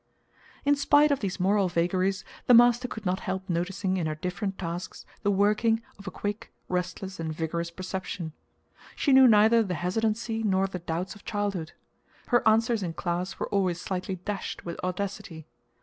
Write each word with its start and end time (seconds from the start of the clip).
In 0.65 0.75
spite 0.75 1.11
of 1.11 1.19
these 1.19 1.39
moral 1.39 1.69
vagaries, 1.69 2.25
the 2.47 2.55
master 2.55 2.87
could 2.87 3.05
not 3.05 3.19
help 3.19 3.47
noticing 3.47 3.97
in 3.97 4.07
her 4.07 4.15
different 4.15 4.57
tasks 4.57 5.05
the 5.21 5.29
working 5.29 5.83
of 5.99 6.07
a 6.07 6.09
quick, 6.09 6.51
restless, 6.67 7.19
and 7.19 7.31
vigorous 7.31 7.69
perception. 7.69 8.33
She 8.95 9.13
knew 9.13 9.27
neither 9.27 9.61
the 9.61 9.75
hesitancy 9.75 10.41
nor 10.41 10.65
the 10.65 10.79
doubts 10.79 11.13
of 11.13 11.23
childhood. 11.23 11.73
Her 12.29 12.41
answers 12.47 12.81
in 12.81 12.93
class 12.93 13.37
were 13.37 13.47
always 13.49 13.79
slightly 13.79 14.15
dashed 14.15 14.65
with 14.65 14.79
audacity. 14.83 15.45